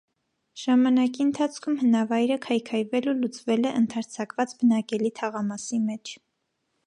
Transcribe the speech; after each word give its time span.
Ժամանակի 0.59 1.21
ընթացքում 1.25 1.75
հնավայրը 1.81 2.37
քայքայվել 2.45 3.11
ու 3.13 3.15
լուծվել 3.19 3.69
է 3.71 3.75
ընդարձակված 3.83 4.55
բնակելի 4.63 5.15
թաղամասի 5.21 5.83
մեջ։ 5.91 6.17